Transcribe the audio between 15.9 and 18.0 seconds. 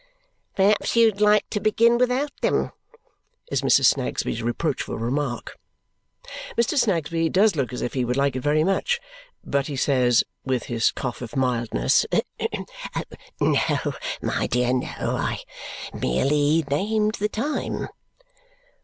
merely named the time."